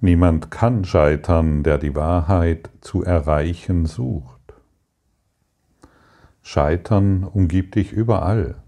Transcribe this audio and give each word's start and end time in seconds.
Niemand 0.00 0.50
kann 0.50 0.84
scheitern, 0.84 1.62
der 1.62 1.78
die 1.78 1.94
Wahrheit 1.94 2.70
zu 2.80 3.02
erreichen 3.02 3.86
sucht. 3.86 4.54
Scheitern 6.42 7.24
umgibt 7.24 7.74
dich 7.74 7.92
überall, 7.92 8.62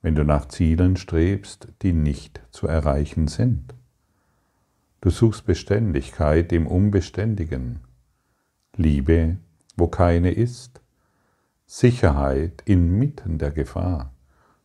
wenn 0.00 0.14
du 0.14 0.24
nach 0.24 0.48
Zielen 0.48 0.96
strebst, 0.96 1.68
die 1.82 1.92
nicht 1.92 2.40
zu 2.50 2.66
erreichen 2.66 3.28
sind. 3.28 3.74
Du 5.00 5.10
suchst 5.10 5.46
Beständigkeit 5.46 6.52
im 6.52 6.66
Unbeständigen, 6.66 7.80
Liebe, 8.76 9.36
wo 9.76 9.88
keine 9.88 10.30
ist, 10.30 10.80
Sicherheit 11.66 12.62
inmitten 12.64 13.38
der 13.38 13.50
Gefahr, 13.50 14.12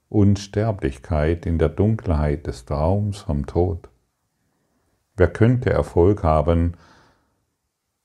Unsterblichkeit 0.10 1.46
in 1.46 1.60
der 1.60 1.70
Dunkelheit 1.70 2.48
des 2.48 2.66
Traums 2.66 3.20
vom 3.20 3.46
Tod. 3.46 3.90
Wer 5.18 5.28
könnte 5.28 5.72
Erfolg 5.72 6.24
haben, 6.24 6.76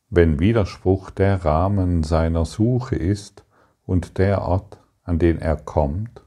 wenn 0.09 0.41
Widerspruch 0.41 1.11
der 1.11 1.45
Rahmen 1.45 2.03
seiner 2.03 2.47
Suche 2.47 2.97
ist 2.97 3.45
und 3.85 4.17
der 4.17 4.43
Ort, 4.43 4.81
an 5.05 5.19
den 5.19 5.39
er 5.39 5.57
kommt, 5.57 6.23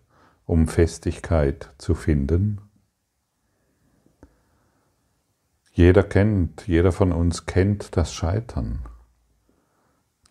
um 0.45 0.67
Festigkeit 0.67 1.71
zu 1.80 1.95
finden? 1.95 2.61
Jeder 5.71 6.03
kennt, 6.03 6.67
jeder 6.67 6.91
von 6.91 7.11
uns 7.11 7.47
kennt 7.47 7.97
das 7.97 8.13
Scheitern. 8.13 8.80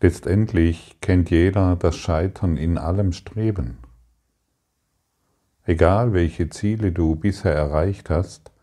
Letztendlich 0.00 0.98
kennt 1.00 1.30
jeder 1.30 1.76
das 1.76 1.96
Scheitern 1.96 2.56
in 2.56 2.78
allem 2.78 3.12
Streben. 3.12 3.78
Egal 5.64 6.12
welche 6.12 6.48
Ziele 6.48 6.92
du 6.92 7.16
bisher 7.16 7.54
erreicht 7.54 8.08
hast, 8.08 8.53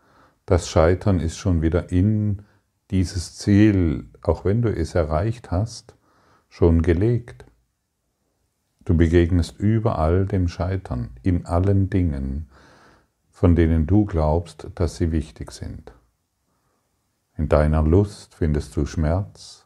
das 0.46 0.68
Scheitern 0.68 1.20
ist 1.20 1.38
schon 1.38 1.62
wieder 1.62 1.90
in 1.92 2.42
dieses 2.90 3.36
Ziel, 3.36 4.08
auch 4.22 4.44
wenn 4.44 4.62
du 4.62 4.74
es 4.74 4.94
erreicht 4.94 5.50
hast, 5.50 5.94
schon 6.48 6.82
gelegt. 6.82 7.46
Du 8.84 8.96
begegnest 8.96 9.58
überall 9.58 10.26
dem 10.26 10.48
Scheitern, 10.48 11.10
in 11.22 11.46
allen 11.46 11.88
Dingen, 11.88 12.48
von 13.30 13.54
denen 13.54 13.86
du 13.86 14.04
glaubst, 14.04 14.68
dass 14.74 14.96
sie 14.96 15.12
wichtig 15.12 15.52
sind. 15.52 15.92
In 17.36 17.48
deiner 17.48 17.82
Lust 17.82 18.34
findest 18.34 18.76
du 18.76 18.84
Schmerz 18.84 19.64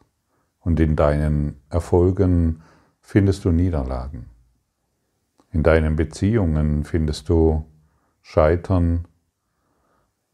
und 0.59 0.79
in 0.79 0.95
deinen 0.95 1.59
Erfolgen 1.69 2.61
findest 3.01 3.45
du 3.45 3.51
Niederlagen. 3.51 4.27
In 5.51 5.63
deinen 5.63 5.95
Beziehungen 5.95 6.83
findest 6.83 7.29
du 7.29 7.65
Scheitern 8.21 9.06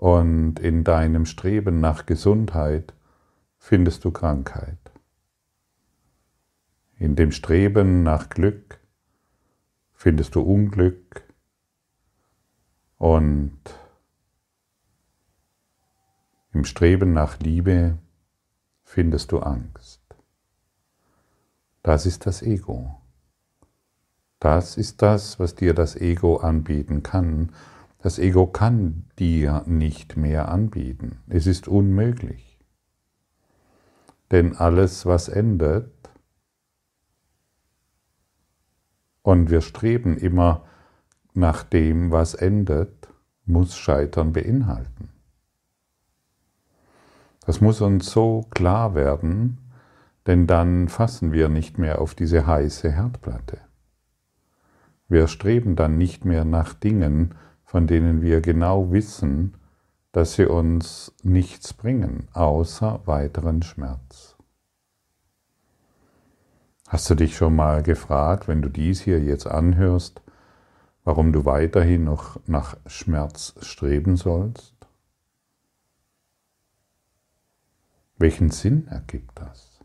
und 0.04 0.60
in 0.60 0.84
deinem 0.84 1.26
Streben 1.26 1.80
nach 1.80 2.06
Gesundheit 2.06 2.94
findest 3.58 4.04
du 4.04 4.12
Krankheit. 4.12 4.92
In 6.98 7.16
dem 7.16 7.32
Streben 7.32 8.04
nach 8.04 8.28
Glück 8.28 8.82
findest 9.94 10.36
du 10.36 10.42
Unglück 10.42 11.24
und 12.98 13.58
im 16.52 16.66
Streben 16.66 17.14
nach 17.14 17.40
Liebe 17.40 17.98
findest 18.84 19.32
du 19.32 19.40
Angst. 19.40 20.02
Das 21.82 22.06
ist 22.06 22.26
das 22.26 22.42
Ego. 22.42 23.00
Das 24.42 24.76
ist 24.76 25.02
das, 25.02 25.40
was 25.40 25.56
dir 25.56 25.74
das 25.74 25.96
Ego 25.96 26.36
anbieten 26.36 27.04
kann, 27.04 27.54
das 28.04 28.20
Ego 28.20 28.48
kann 28.48 29.06
dir 29.18 29.64
nicht 29.66 30.18
mehr 30.18 30.50
anbieten. 30.50 31.20
Es 31.30 31.48
ist 31.48 31.70
unmöglich. 31.70 32.60
Denn 34.30 34.58
alles, 34.58 35.06
was 35.06 35.30
endet, 35.30 35.90
und 39.22 39.50
wir 39.50 39.62
streben 39.62 40.18
immer 40.18 40.66
nach 41.34 41.64
dem, 41.64 42.12
was 42.12 42.34
endet, 42.34 43.08
muss 43.46 43.78
Scheitern 43.78 44.34
beinhalten. 44.34 45.08
Das 47.46 47.62
muss 47.62 47.80
uns 47.80 48.12
so 48.12 48.46
klar 48.50 48.96
werden, 48.96 49.60
denn 50.28 50.46
dann 50.46 50.90
fassen 50.90 51.32
wir 51.32 51.48
nicht 51.48 51.78
mehr 51.78 52.02
auf 52.02 52.16
diese 52.16 52.46
heiße 52.48 52.92
Herdplatte. 52.92 53.60
Wir 55.08 55.30
streben 55.30 55.78
dann 55.78 55.98
nicht 55.98 56.26
mehr 56.26 56.44
nach 56.44 56.74
Dingen, 56.74 57.36
von 57.74 57.88
denen 57.88 58.22
wir 58.22 58.40
genau 58.40 58.92
wissen, 58.92 59.56
dass 60.12 60.34
sie 60.34 60.46
uns 60.46 61.12
nichts 61.24 61.74
bringen, 61.74 62.28
außer 62.34 63.02
weiteren 63.06 63.64
Schmerz. 63.64 64.36
Hast 66.88 67.10
du 67.10 67.16
dich 67.16 67.36
schon 67.36 67.56
mal 67.56 67.82
gefragt, 67.82 68.48
wenn 68.48 68.62
du 68.62 68.70
dies 68.70 69.02
hier 69.02 69.20
jetzt 69.20 69.48
anhörst, 69.48 70.22
warum 71.04 71.34
du 71.34 71.46
weiterhin 71.46 72.04
noch 72.04 72.40
nach 72.46 72.78
Schmerz 72.86 73.56
streben 73.62 74.18
sollst? 74.18 74.76
Welchen 78.20 78.52
Sinn 78.52 78.86
ergibt 78.88 79.32
das? 79.40 79.80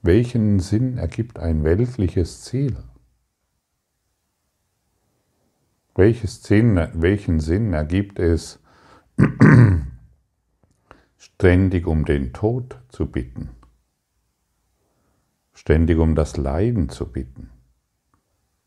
Welchen 0.00 0.58
Sinn 0.58 0.96
ergibt 0.96 1.38
ein 1.38 1.64
weltliches 1.64 2.40
Ziel? 2.40 2.78
Sinn, 6.00 6.88
welchen 6.94 7.40
Sinn 7.40 7.74
ergibt 7.74 8.18
es, 8.18 8.58
ständig 11.18 11.86
um 11.86 12.06
den 12.06 12.32
Tod 12.32 12.80
zu 12.88 13.04
bitten, 13.04 13.50
ständig 15.52 15.98
um 15.98 16.14
das 16.14 16.38
Leiden 16.38 16.88
zu 16.88 17.04
bitten, 17.12 17.50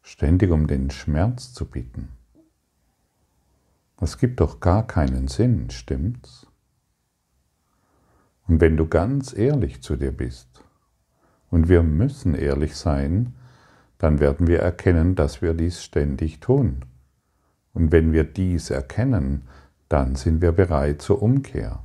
ständig 0.04 0.52
um 0.52 0.68
den 0.68 0.92
Schmerz 0.92 1.54
zu 1.54 1.66
bitten? 1.66 2.10
Das 3.98 4.20
gibt 4.20 4.40
doch 4.40 4.60
gar 4.60 4.86
keinen 4.86 5.28
Sinn, 5.28 5.72
stimmt's? 5.72 6.46
Und 8.48 8.62
wenn 8.62 8.78
du 8.78 8.88
ganz 8.88 9.36
ehrlich 9.36 9.82
zu 9.82 9.96
dir 9.96 10.12
bist, 10.12 10.64
und 11.50 11.68
wir 11.68 11.82
müssen 11.82 12.36
ehrlich 12.36 12.76
sein, 12.76 13.34
dann 13.98 14.20
werden 14.20 14.46
wir 14.46 14.60
erkennen, 14.60 15.16
dass 15.16 15.42
wir 15.42 15.56
dies 15.56 15.84
ständig 15.84 16.40
tun 16.40 16.86
und 17.74 17.92
wenn 17.92 18.14
wir 18.14 18.24
dies 18.24 18.70
erkennen, 18.70 19.44
dann 19.90 20.16
sind 20.16 20.42
wir 20.42 20.52
bereit 20.52 21.02
zur 21.02 21.22
Umkehr. 21.22 21.84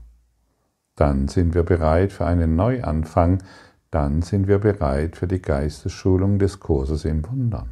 Dann 0.96 1.28
sind 1.28 1.54
wir 1.54 1.62
bereit 1.62 2.12
für 2.12 2.26
einen 2.26 2.56
Neuanfang. 2.56 3.42
Dann 3.90 4.22
sind 4.22 4.48
wir 4.48 4.58
bereit 4.58 5.16
für 5.16 5.26
die 5.26 5.40
Geistesschulung 5.40 6.38
des 6.38 6.60
Kurses 6.60 7.04
im 7.04 7.26
Wundern. 7.28 7.70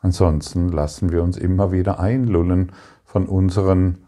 Ansonsten 0.00 0.68
lassen 0.68 1.10
wir 1.10 1.22
uns 1.22 1.36
immer 1.36 1.72
wieder 1.72 1.98
einlullen 1.98 2.72
von 3.04 3.26
unseren 3.26 3.98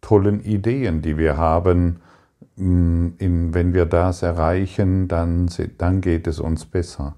tollen 0.00 0.40
Ideen, 0.40 1.02
die 1.02 1.16
wir 1.16 1.36
haben. 1.36 2.00
In, 2.56 3.14
wenn 3.54 3.72
wir 3.72 3.86
das 3.86 4.22
erreichen, 4.22 5.08
dann, 5.08 5.48
dann 5.78 6.00
geht 6.00 6.26
es 6.26 6.40
uns 6.40 6.66
besser. 6.66 7.14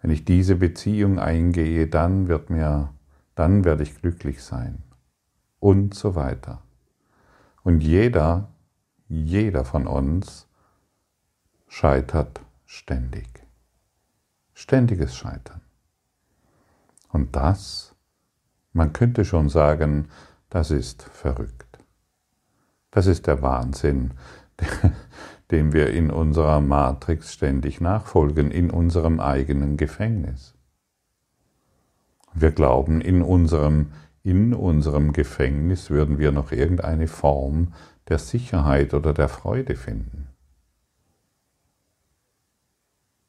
Wenn 0.00 0.10
ich 0.10 0.24
diese 0.24 0.56
Beziehung 0.56 1.18
eingehe, 1.18 1.86
dann 1.88 2.28
wird 2.28 2.48
mir 2.48 2.90
dann 3.36 3.64
werde 3.64 3.84
ich 3.84 4.00
glücklich 4.00 4.42
sein. 4.42 4.82
Und 5.60 5.94
so 5.94 6.16
weiter. 6.16 6.62
Und 7.62 7.82
jeder, 7.82 8.48
jeder 9.08 9.64
von 9.64 9.86
uns 9.86 10.48
scheitert 11.68 12.40
ständig. 12.64 13.28
Ständiges 14.54 15.16
Scheitern. 15.16 15.60
Und 17.12 17.36
das, 17.36 17.94
man 18.72 18.92
könnte 18.92 19.24
schon 19.24 19.48
sagen, 19.48 20.08
das 20.50 20.70
ist 20.70 21.02
verrückt. 21.02 21.78
Das 22.90 23.06
ist 23.06 23.26
der 23.26 23.42
Wahnsinn, 23.42 24.12
dem 25.50 25.72
wir 25.72 25.90
in 25.92 26.10
unserer 26.10 26.60
Matrix 26.60 27.34
ständig 27.34 27.80
nachfolgen, 27.80 28.50
in 28.50 28.70
unserem 28.70 29.20
eigenen 29.20 29.76
Gefängnis. 29.76 30.55
Wir 32.38 32.50
glauben, 32.50 33.00
in 33.00 33.22
unserem, 33.22 33.92
in 34.22 34.52
unserem 34.52 35.14
Gefängnis 35.14 35.88
würden 35.88 36.18
wir 36.18 36.32
noch 36.32 36.52
irgendeine 36.52 37.08
Form 37.08 37.72
der 38.08 38.18
Sicherheit 38.18 38.92
oder 38.92 39.14
der 39.14 39.28
Freude 39.28 39.74
finden. 39.74 40.28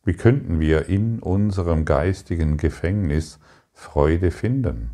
Wie 0.03 0.13
könnten 0.13 0.59
wir 0.59 0.89
in 0.89 1.19
unserem 1.19 1.85
geistigen 1.85 2.57
Gefängnis 2.57 3.39
Freude 3.71 4.29
finden 4.29 4.91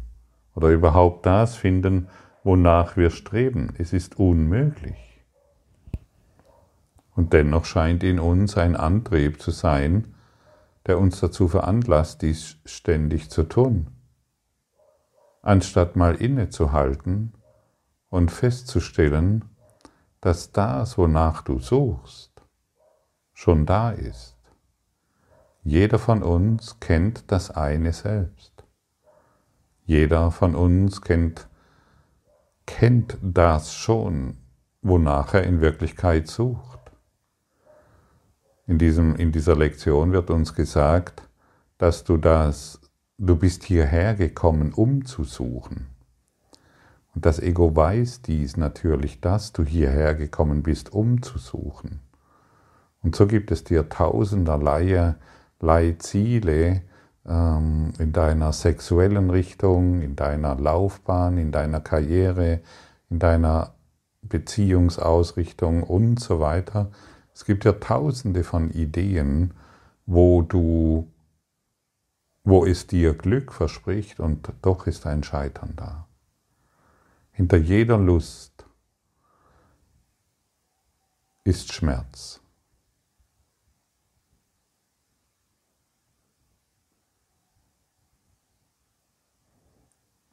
oder 0.53 0.69
überhaupt 0.69 1.25
das 1.25 1.55
finden, 1.55 2.07
wonach 2.43 2.95
wir 2.95 3.09
streben? 3.09 3.73
Es 3.79 3.93
ist 3.93 4.19
unmöglich. 4.19 5.23
Und 7.15 7.33
dennoch 7.33 7.65
scheint 7.65 8.03
in 8.03 8.19
uns 8.19 8.57
ein 8.57 8.75
Antrieb 8.75 9.41
zu 9.41 9.49
sein, 9.49 10.13
der 10.85 10.99
uns 10.99 11.19
dazu 11.19 11.47
veranlasst, 11.47 12.21
dies 12.21 12.57
ständig 12.65 13.31
zu 13.31 13.41
tun 13.41 13.87
anstatt 15.43 15.95
mal 15.95 16.15
innezuhalten 16.15 17.33
und 18.09 18.31
festzustellen, 18.31 19.45
dass 20.21 20.51
das, 20.51 20.97
wonach 20.97 21.43
du 21.43 21.59
suchst, 21.59 22.31
schon 23.33 23.65
da 23.65 23.91
ist. 23.91 24.37
Jeder 25.63 25.99
von 25.99 26.23
uns 26.23 26.79
kennt 26.79 27.31
das 27.31 27.51
eine 27.51 27.93
selbst. 27.93 28.63
Jeder 29.85 30.31
von 30.31 30.55
uns 30.55 31.01
kennt, 31.01 31.47
kennt 32.65 33.17
das 33.21 33.73
schon, 33.73 34.37
wonach 34.81 35.33
er 35.33 35.43
in 35.43 35.61
Wirklichkeit 35.61 36.27
sucht. 36.27 36.79
In, 38.65 38.77
diesem, 38.77 39.15
in 39.17 39.33
dieser 39.33 39.57
Lektion 39.57 40.13
wird 40.13 40.29
uns 40.29 40.55
gesagt, 40.55 41.27
dass 41.77 42.05
du 42.05 42.15
das, 42.15 42.79
du 43.17 43.35
bist 43.35 43.63
hierher 43.63 44.15
gekommen, 44.15 44.73
um 44.73 45.05
zu 45.05 45.23
suchen. 45.23 45.87
Und 47.15 47.25
das 47.25 47.39
Ego 47.39 47.75
weiß 47.75 48.21
dies 48.23 48.57
natürlich, 48.57 49.21
dass 49.21 49.53
du 49.53 49.63
hierher 49.63 50.15
gekommen 50.15 50.63
bist, 50.63 50.91
um 50.93 51.21
zu 51.21 51.37
suchen. 51.37 51.99
Und 53.01 53.15
so 53.15 53.27
gibt 53.27 53.51
es 53.51 53.63
dir 53.63 53.89
tausenderlei 53.89 55.15
Ziele 55.99 56.81
ähm, 57.27 57.93
in 57.99 58.13
deiner 58.13 58.51
sexuellen 58.53 59.29
Richtung, 59.29 60.01
in 60.01 60.15
deiner 60.15 60.55
Laufbahn, 60.55 61.37
in 61.37 61.51
deiner 61.51 61.81
Karriere, 61.81 62.61
in 63.09 63.19
deiner 63.19 63.75
Beziehungsausrichtung 64.23 65.83
und 65.83 66.19
so 66.19 66.39
weiter. 66.39 66.91
Es 67.33 67.45
gibt 67.45 67.65
ja 67.65 67.73
tausende 67.73 68.43
von 68.43 68.71
Ideen, 68.71 69.53
wo 70.05 70.41
du, 70.41 71.07
wo 72.43 72.65
es 72.65 72.87
dir 72.87 73.13
Glück 73.13 73.53
verspricht 73.53 74.19
und 74.19 74.51
doch 74.61 74.87
ist 74.87 75.05
ein 75.05 75.23
Scheitern 75.23 75.73
da. 75.75 76.07
Hinter 77.31 77.57
jeder 77.57 77.97
Lust 77.97 78.65
ist 81.43 81.73
Schmerz. 81.73 82.41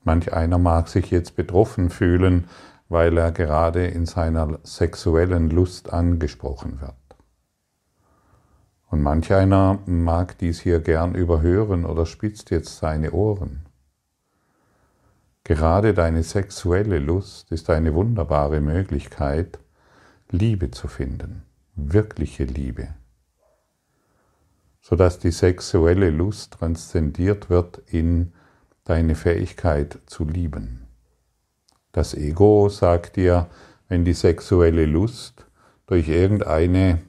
Manch 0.03 0.33
einer 0.33 0.59
mag 0.59 0.89
sich 0.89 1.11
jetzt 1.11 1.37
betroffen 1.37 1.91
fühlen, 1.91 2.49
weil 2.89 3.17
er 3.17 3.31
gerade 3.31 3.87
in 3.87 4.07
seiner 4.07 4.59
sexuellen 4.65 5.51
Lust 5.51 5.93
angesprochen 5.93 6.81
wird. 6.81 7.00
Und 8.91 9.03
manch 9.03 9.33
einer 9.33 9.79
mag 9.87 10.37
dies 10.39 10.61
hier 10.61 10.81
gern 10.81 11.15
überhören 11.15 11.85
oder 11.85 12.07
spitzt 12.07 12.51
jetzt 12.51 12.79
seine 12.79 13.13
Ohren. 13.13 13.67
Gerade 15.45 15.95
deine 15.95 16.25
sexuelle 16.25 16.99
Lust 16.99 17.53
ist 17.53 17.71
eine 17.71 17.95
wunderbare 17.95 18.61
Möglichkeit, 18.61 19.61
Liebe 20.29 20.71
zu 20.71 20.89
finden, 20.89 21.43
wirkliche 21.75 22.45
Liebe, 22.45 22.89
sodass 24.81 25.19
die 25.19 25.33
sexuelle 25.33 26.11
Lust 26.11 26.55
transzendiert 26.55 27.49
wird 27.49 27.79
in 27.87 28.33
deine 28.85 29.15
Fähigkeit 29.15 29.99
zu 30.07 30.25
lieben. 30.25 30.87
Das 31.93 32.15
Ego 32.15 32.69
sagt 32.69 33.17
dir, 33.17 33.49
wenn 33.89 34.05
die 34.05 34.15
sexuelle 34.15 34.87
Lust 34.87 35.47
durch 35.87 36.09
irgendeine 36.09 37.01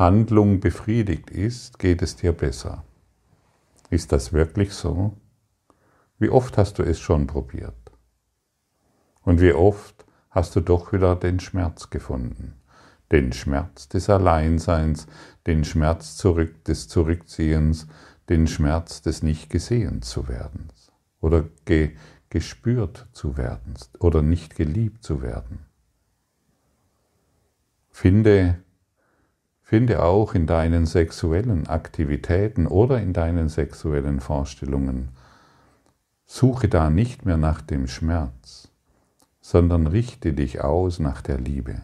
Handlung 0.00 0.60
befriedigt 0.60 1.30
ist, 1.30 1.78
geht 1.78 2.00
es 2.00 2.16
dir 2.16 2.32
besser. 2.32 2.84
Ist 3.90 4.12
das 4.12 4.32
wirklich 4.32 4.72
so? 4.72 5.18
Wie 6.18 6.30
oft 6.30 6.56
hast 6.56 6.78
du 6.78 6.82
es 6.82 6.98
schon 6.98 7.26
probiert? 7.26 7.74
Und 9.20 9.42
wie 9.42 9.52
oft 9.52 10.06
hast 10.30 10.56
du 10.56 10.62
doch 10.62 10.94
wieder 10.94 11.16
den 11.16 11.38
Schmerz 11.38 11.90
gefunden? 11.90 12.54
Den 13.12 13.34
Schmerz 13.34 13.90
des 13.90 14.08
Alleinseins, 14.08 15.06
den 15.46 15.66
Schmerz 15.66 16.16
zurück, 16.16 16.64
des 16.64 16.88
Zurückziehens, 16.88 17.86
den 18.30 18.46
Schmerz 18.46 19.02
des 19.02 19.22
nicht 19.22 19.50
gesehen 19.50 20.00
zu 20.00 20.28
werden 20.28 20.72
oder 21.20 21.44
ge, 21.66 21.94
gespürt 22.30 23.06
zu 23.12 23.36
werden 23.36 23.74
oder 23.98 24.22
nicht 24.22 24.56
geliebt 24.56 25.04
zu 25.04 25.20
werden. 25.20 25.66
Finde, 27.90 28.62
finde 29.70 30.02
auch 30.02 30.34
in 30.34 30.48
deinen 30.48 30.84
sexuellen 30.84 31.68
Aktivitäten 31.68 32.66
oder 32.66 33.00
in 33.00 33.12
deinen 33.12 33.48
sexuellen 33.48 34.18
Vorstellungen 34.18 35.10
Suche 36.26 36.66
da 36.66 36.90
nicht 36.90 37.24
mehr 37.24 37.36
nach 37.36 37.60
dem 37.60 37.86
Schmerz, 37.86 38.72
sondern 39.40 39.86
richte 39.86 40.32
dich 40.32 40.60
aus 40.60 40.98
nach 40.98 41.22
der 41.22 41.38
Liebe. 41.38 41.82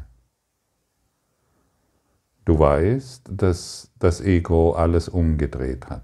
Du 2.45 2.59
weißt, 2.59 3.31
dass 3.31 3.93
das 4.01 4.21
Ego 4.21 4.73
alles 4.73 5.09
umgedreht 5.09 5.89
hat. 5.89 6.03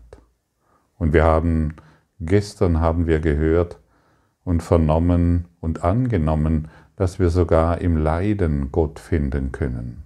Und 0.99 1.12
wir 1.12 1.25
haben, 1.25 1.75
gestern 2.20 2.79
haben 2.79 3.08
wir 3.08 3.19
gehört 3.19 3.81
und 4.44 4.62
vernommen 4.62 5.49
und 5.61 5.82
angenommen, 5.82 6.69
dass 6.94 7.19
wir 7.19 7.31
sogar 7.31 7.81
im 7.81 7.96
Leiden 7.96 8.70
Gott 8.70 9.00
finden 9.00 9.50
können. 9.50 10.05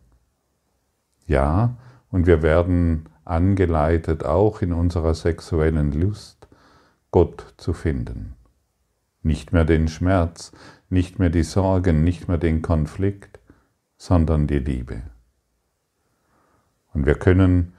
Ja, 1.27 1.77
und 2.11 2.27
wir 2.27 2.43
werden 2.43 3.09
angeleitet, 3.25 4.25
auch 4.25 4.63
in 4.63 4.73
unserer 4.73 5.15
sexuellen 5.15 5.93
Lust, 5.93 6.49
Gott 7.11 7.55
zu 7.57 7.73
finden. 7.73 8.37
Nicht 9.23 9.53
mehr 9.53 9.65
den 9.65 9.89
Schmerz, 9.89 10.53
nicht 10.89 11.19
mehr 11.19 11.31
die 11.31 11.43
Sorgen, 11.43 12.05
nicht 12.05 12.29
mehr 12.29 12.39
den 12.39 12.63
Konflikt, 12.63 13.41
sondern 13.97 14.47
die 14.47 14.59
Liebe. 14.59 15.03
Und 16.93 17.07
wir 17.07 17.17
können 17.17 17.73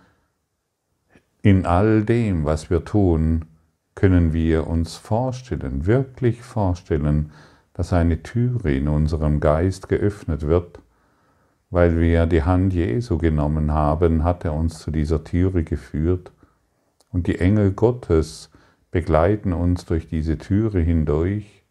in 1.42 1.66
all 1.66 2.04
dem, 2.04 2.46
was 2.46 2.70
wir 2.70 2.84
tun, 2.84 3.46
können 3.96 4.34
wir 4.34 4.68
uns 4.68 4.96
vorstellen, 4.96 5.86
wirklich 5.86 6.42
vorstellen, 6.42 7.32
dass 7.74 7.94
eine 7.94 8.22
Türe 8.22 8.76
in 8.76 8.88
unserem 8.88 9.40
Geist 9.40 9.88
geöffnet 9.88 10.46
wird, 10.46 10.80
weil 11.70 12.00
wir 12.00 12.26
die 12.26 12.44
Hand 12.44 12.74
Jesu 12.74 13.18
genommen 13.18 13.72
haben, 13.72 14.24
hat 14.24 14.46
er 14.46 14.54
uns 14.54 14.80
zu 14.80 14.92
dieser 14.92 15.24
Türe 15.24 15.64
geführt 15.64 16.32
und 17.12 17.28
die 17.28 17.40
Engel 17.40 17.72
Gottes 17.72 18.50
begleiten 18.92 19.54
uns 19.54 19.86
durch 19.86 20.08
diese 20.08 20.38
Türe 20.38 20.80
hindurch 20.80 21.64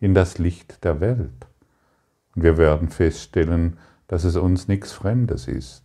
in 0.00 0.14
das 0.14 0.38
Licht 0.38 0.84
der 0.84 1.00
Welt. 1.00 1.46
Und 2.34 2.42
wir 2.42 2.56
werden 2.56 2.88
feststellen, 2.88 3.78
dass 4.08 4.24
es 4.24 4.36
uns 4.36 4.68
nichts 4.68 4.92
Fremdes 4.92 5.48
ist, 5.48 5.84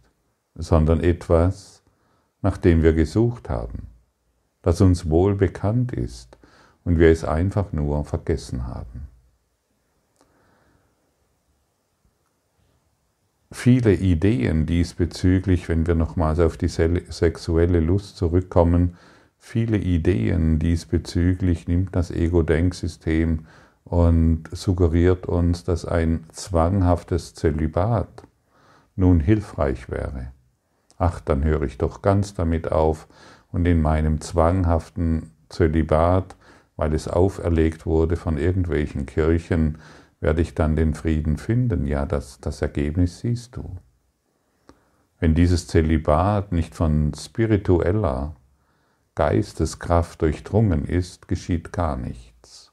sondern 0.56 1.02
etwas, 1.02 1.82
nach 2.42 2.58
dem 2.58 2.84
wir 2.84 2.94
gesucht 2.94 3.50
haben, 3.50 3.88
das 4.62 4.82
uns 4.82 5.10
wohl 5.10 5.36
bekannt 5.36 5.92
ist 5.94 6.38
und 6.84 7.00
wir 7.00 7.10
es 7.10 7.24
einfach 7.24 7.72
nur 7.72 8.04
vergessen 8.06 8.68
haben. 8.68 9.11
Viele 13.52 13.94
Ideen 13.94 14.66
diesbezüglich, 14.66 15.68
wenn 15.70 15.86
wir 15.88 15.96
nochmals 15.96 16.40
auf 16.40 16.58
die 16.58 16.70
sexuelle 16.70 17.80
Lust 17.80 18.18
zurückkommen, 18.18 18.96
Viele 19.44 19.78
Ideen 19.78 20.60
diesbezüglich 20.60 21.68
nimmt 21.68 21.96
das 21.96 22.12
Ego-Denksystem 22.12 23.48
und 23.84 24.44
suggeriert 24.52 25.26
uns, 25.26 25.64
dass 25.64 25.84
ein 25.84 26.26
zwanghaftes 26.32 27.34
Zölibat 27.34 28.24
nun 28.96 29.20
hilfreich 29.20 29.90
wäre. 29.90 30.32
Ach, 30.98 31.20
dann 31.20 31.44
höre 31.44 31.64
ich 31.64 31.80
doch 31.80 32.04
ganz 32.04 32.36
damit 32.36 32.72
auf 32.72 33.08
und 33.52 33.66
in 33.66 33.82
meinem 33.82 34.22
zwanghaften 34.22 35.32
Zölibat, 35.50 36.38
weil 36.78 36.94
es 36.94 37.08
auferlegt 37.08 37.88
wurde 37.88 38.18
von 38.18 38.38
irgendwelchen 38.38 39.08
Kirchen, 39.08 39.80
werde 40.22 40.42
ich 40.42 40.56
dann 40.56 40.76
den 40.76 40.94
Frieden 40.94 41.38
finden. 41.38 41.86
Ja, 41.86 42.06
das, 42.06 42.40
das 42.40 42.62
Ergebnis 42.62 43.20
siehst 43.20 43.58
du. 43.58 43.78
Wenn 45.20 45.36
dieses 45.36 45.68
Zölibat 45.68 46.52
nicht 46.52 46.74
von 46.74 47.14
spiritueller, 47.14 48.36
Geisteskraft 49.16 50.22
durchdrungen 50.22 50.86
ist, 50.86 51.28
geschieht 51.28 51.74
gar 51.74 51.98
nichts. 51.98 52.72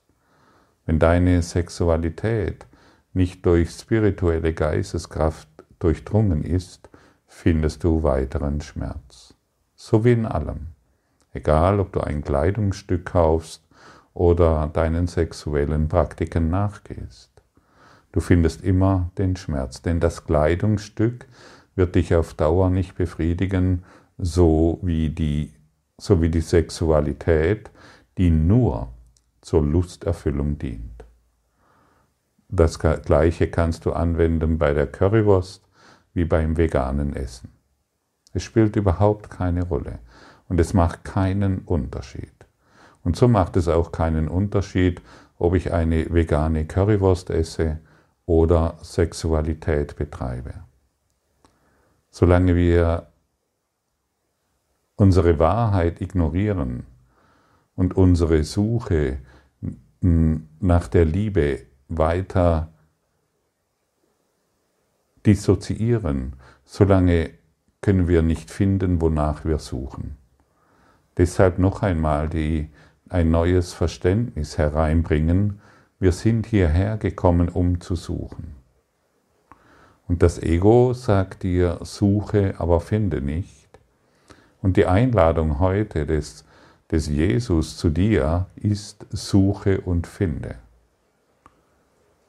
Wenn 0.86 0.98
deine 0.98 1.42
Sexualität 1.42 2.66
nicht 3.12 3.44
durch 3.44 3.70
spirituelle 3.70 4.54
Geisteskraft 4.54 5.48
durchdrungen 5.78 6.44
ist, 6.44 6.88
findest 7.26 7.84
du 7.84 8.02
weiteren 8.02 8.60
Schmerz. 8.60 9.34
So 9.74 10.04
wie 10.04 10.12
in 10.12 10.26
allem. 10.26 10.68
Egal, 11.32 11.80
ob 11.80 11.92
du 11.92 12.00
ein 12.00 12.22
Kleidungsstück 12.22 13.06
kaufst 13.06 13.62
oder 14.14 14.68
deinen 14.72 15.06
sexuellen 15.06 15.88
Praktiken 15.88 16.50
nachgehst. 16.50 17.37
Du 18.18 18.24
findest 18.24 18.62
immer 18.64 19.12
den 19.16 19.36
Schmerz, 19.36 19.80
denn 19.80 20.00
das 20.00 20.24
Kleidungsstück 20.24 21.28
wird 21.76 21.94
dich 21.94 22.16
auf 22.16 22.34
Dauer 22.34 22.68
nicht 22.68 22.96
befriedigen, 22.96 23.84
so 24.16 24.80
wie 24.82 25.10
die 25.10 25.52
sowie 25.98 26.28
die 26.28 26.40
Sexualität, 26.40 27.70
die 28.16 28.30
nur 28.30 28.88
zur 29.40 29.62
Lusterfüllung 29.62 30.58
dient. 30.58 31.04
das 32.48 32.80
gleiche 32.80 33.46
kannst 33.52 33.84
du 33.84 33.92
anwenden 33.92 34.58
bei 34.58 34.74
der 34.74 34.88
Currywurst 34.88 35.62
wie 36.12 36.24
beim 36.24 36.56
veganen 36.56 37.14
Essen. 37.14 37.52
Es 38.32 38.42
spielt 38.42 38.74
überhaupt 38.74 39.30
keine 39.30 39.62
Rolle 39.62 40.00
und 40.48 40.58
es 40.58 40.74
macht 40.74 41.04
keinen 41.04 41.60
Unterschied. 41.60 42.34
Und 43.04 43.14
so 43.14 43.28
macht 43.28 43.56
es 43.56 43.68
auch 43.68 43.92
keinen 43.92 44.26
Unterschied, 44.26 45.02
ob 45.38 45.54
ich 45.54 45.72
eine 45.72 46.12
vegane 46.12 46.66
Currywurst 46.66 47.30
esse 47.30 47.78
oder 48.28 48.76
Sexualität 48.82 49.96
betreibe. 49.96 50.52
Solange 52.10 52.54
wir 52.56 53.06
unsere 54.96 55.38
Wahrheit 55.38 56.02
ignorieren 56.02 56.84
und 57.74 57.96
unsere 57.96 58.44
Suche 58.44 59.20
nach 60.02 60.88
der 60.88 61.06
Liebe 61.06 61.62
weiter 61.88 62.70
dissoziieren, 65.24 66.34
solange 66.66 67.30
können 67.80 68.08
wir 68.08 68.20
nicht 68.20 68.50
finden, 68.50 69.00
wonach 69.00 69.46
wir 69.46 69.58
suchen. 69.58 70.18
Deshalb 71.16 71.58
noch 71.58 71.82
einmal 71.82 72.28
die, 72.28 72.68
ein 73.08 73.30
neues 73.30 73.72
Verständnis 73.72 74.58
hereinbringen. 74.58 75.62
Wir 76.00 76.12
sind 76.12 76.46
hierher 76.46 76.96
gekommen, 76.96 77.48
um 77.48 77.80
zu 77.80 77.96
suchen. 77.96 78.54
Und 80.06 80.22
das 80.22 80.40
Ego 80.42 80.94
sagt 80.94 81.42
dir, 81.42 81.80
suche, 81.82 82.54
aber 82.58 82.80
finde 82.80 83.20
nicht. 83.20 83.68
Und 84.62 84.76
die 84.76 84.86
Einladung 84.86 85.58
heute 85.58 86.06
des, 86.06 86.44
des 86.90 87.08
Jesus 87.08 87.76
zu 87.76 87.90
dir 87.90 88.46
ist, 88.56 89.06
suche 89.10 89.80
und 89.80 90.06
finde. 90.06 90.56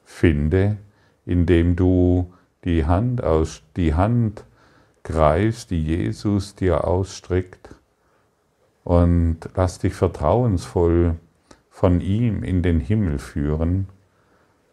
Finde, 0.04 0.76
indem 1.24 1.76
du 1.76 2.32
die 2.64 2.84
Hand, 2.84 3.22
aus, 3.22 3.62
die 3.76 3.94
Hand 3.94 4.44
greifst, 5.04 5.70
die 5.70 5.82
Jesus 5.82 6.56
dir 6.56 6.86
ausstreckt 6.86 7.74
und 8.84 9.38
lass 9.54 9.78
dich 9.78 9.94
vertrauensvoll 9.94 11.16
von 11.70 12.00
ihm 12.00 12.42
in 12.42 12.62
den 12.62 12.80
Himmel 12.80 13.18
führen. 13.18 13.88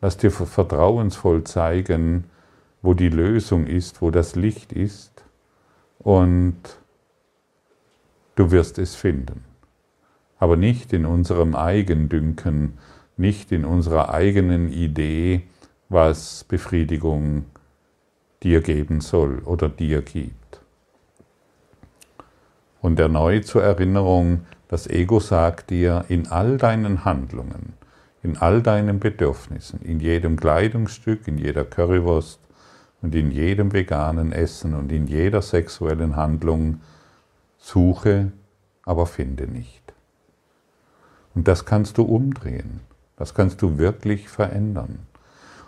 Lass 0.02 0.18
dir 0.18 0.32
vertrauensvoll 0.32 1.44
zeigen, 1.44 2.26
wo 2.82 2.94
die 2.94 3.10
Lösung 3.10 3.66
ist, 3.66 4.02
wo 4.02 4.12
das 4.12 4.36
Licht 4.36 4.74
ist 4.74 5.24
und 6.00 6.58
du 8.36 8.52
wirst 8.52 8.78
es 8.78 8.96
finden. 8.96 9.44
Aber 10.40 10.58
nicht 10.58 10.94
in 10.94 11.06
unserem 11.06 11.56
Eigendünken, 11.56 12.78
nicht 13.16 13.52
in 13.52 13.66
unserer 13.66 14.14
eigenen 14.14 14.72
Idee, 14.72 15.44
was 15.90 16.44
Befriedigung 16.44 17.46
dir 18.44 18.62
geben 18.62 19.02
soll 19.02 19.40
oder 19.40 19.70
dir 19.70 20.02
gibt. 20.02 20.62
Und 22.82 23.00
erneut 23.00 23.46
zur 23.46 23.64
Erinnerung, 23.64 24.46
das 24.68 24.88
Ego 24.88 25.20
sagt 25.20 25.70
dir 25.70 26.06
in 26.10 26.28
all 26.28 26.58
deinen 26.58 27.06
Handlungen, 27.06 27.74
in 28.24 28.38
all 28.38 28.62
deinen 28.62 29.00
Bedürfnissen, 29.00 29.82
in 29.82 30.00
jedem 30.00 30.38
Kleidungsstück, 30.38 31.28
in 31.28 31.38
jeder 31.38 31.64
Currywurst 31.64 32.40
und 33.02 33.16
in 33.16 33.32
jedem 33.32 33.72
veganen 33.72 34.32
Essen 34.32 34.74
und 34.74 34.92
in 34.92 35.08
jeder 35.08 35.42
sexuellen 35.42 36.16
Handlung, 36.16 36.82
suche, 37.58 38.32
aber 38.84 39.06
finde 39.06 39.48
nicht. 39.48 39.94
Und 41.34 41.48
das 41.48 41.66
kannst 41.66 41.98
du 41.98 42.04
umdrehen, 42.04 42.82
das 43.16 43.34
kannst 43.34 43.62
du 43.62 43.78
wirklich 43.78 44.28
verändern. 44.28 45.00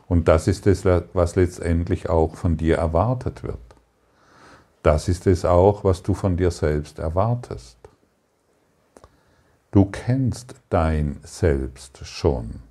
Und 0.08 0.28
das 0.28 0.48
ist 0.48 0.66
es, 0.66 0.84
was 0.86 1.36
letztendlich 1.36 2.10
auch 2.10 2.36
von 2.36 2.58
dir 2.58 2.78
erwartet 2.78 3.44
wird. 3.44 3.60
Das 4.82 5.08
ist 5.08 5.28
es 5.28 5.46
auch, 5.46 5.84
was 5.84 6.02
du 6.02 6.14
von 6.14 6.36
dir 6.36 6.52
selbst 6.52 7.00
erwartest. 7.00 7.79
Du 9.72 9.86
kennst 9.86 10.56
dein 10.70 11.20
Selbst 11.22 12.00
schon. 12.04 12.62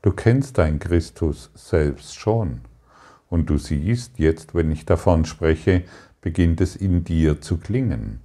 Du 0.00 0.12
kennst 0.12 0.58
dein 0.58 0.78
Christus 0.78 1.50
selbst 1.56 2.14
schon. 2.14 2.60
Und 3.28 3.50
du 3.50 3.58
siehst 3.58 4.20
jetzt, 4.20 4.54
wenn 4.54 4.70
ich 4.70 4.84
davon 4.84 5.24
spreche, 5.24 5.82
beginnt 6.20 6.60
es 6.60 6.76
in 6.76 7.02
dir 7.02 7.40
zu 7.40 7.58
klingen. 7.58 8.20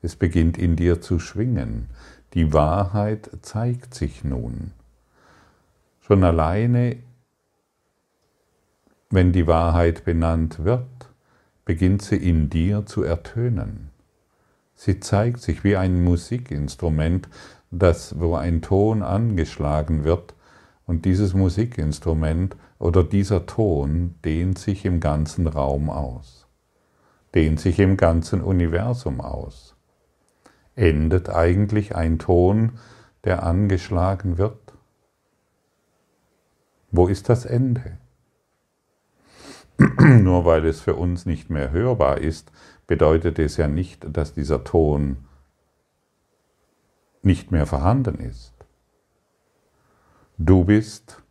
Es 0.00 0.16
beginnt 0.16 0.56
in 0.56 0.74
dir 0.74 1.02
zu 1.02 1.18
schwingen. 1.18 1.90
Die 2.32 2.54
Wahrheit 2.54 3.30
zeigt 3.42 3.92
sich 3.92 4.24
nun. 4.24 4.72
Schon 6.00 6.24
alleine, 6.24 6.96
wenn 9.10 9.32
die 9.32 9.46
Wahrheit 9.46 10.06
benannt 10.06 10.64
wird, 10.64 10.86
beginnt 11.66 12.00
sie 12.00 12.16
in 12.16 12.48
dir 12.48 12.86
zu 12.86 13.02
ertönen. 13.02 13.91
Sie 14.84 14.98
zeigt 14.98 15.40
sich 15.40 15.62
wie 15.62 15.76
ein 15.76 16.02
Musikinstrument, 16.02 17.28
das, 17.70 18.18
wo 18.18 18.34
ein 18.34 18.62
Ton 18.62 19.04
angeschlagen 19.04 20.02
wird, 20.02 20.34
und 20.86 21.04
dieses 21.04 21.34
Musikinstrument 21.34 22.56
oder 22.80 23.04
dieser 23.04 23.46
Ton 23.46 24.16
dehnt 24.24 24.58
sich 24.58 24.84
im 24.84 24.98
ganzen 24.98 25.46
Raum 25.46 25.88
aus, 25.88 26.48
dehnt 27.32 27.60
sich 27.60 27.78
im 27.78 27.96
ganzen 27.96 28.42
Universum 28.42 29.20
aus. 29.20 29.76
Endet 30.74 31.30
eigentlich 31.30 31.94
ein 31.94 32.18
Ton, 32.18 32.72
der 33.22 33.44
angeschlagen 33.44 34.36
wird? 34.36 34.74
Wo 36.90 37.06
ist 37.06 37.28
das 37.28 37.44
Ende? 37.44 37.98
Nur 40.00 40.44
weil 40.44 40.66
es 40.66 40.80
für 40.80 40.96
uns 40.96 41.24
nicht 41.24 41.50
mehr 41.50 41.70
hörbar 41.70 42.18
ist, 42.18 42.50
bedeutet 42.92 43.38
es 43.38 43.56
ja 43.56 43.68
nicht, 43.68 44.06
dass 44.14 44.34
dieser 44.34 44.64
Ton 44.64 45.16
nicht 47.22 47.50
mehr 47.50 47.64
vorhanden 47.64 48.16
ist. 48.16 48.52
Du 50.36 50.66
bist 50.66 51.22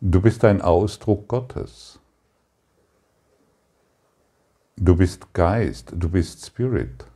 du 0.00 0.20
bist 0.20 0.44
ein 0.44 0.62
Ausdruck 0.62 1.26
Gottes. 1.26 1.98
Du 4.76 4.94
bist 4.94 5.34
Geist, 5.34 5.92
du 5.96 6.08
bist 6.08 6.46
Spirit. 6.46 7.06